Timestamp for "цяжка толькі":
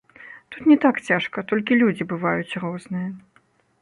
1.09-1.77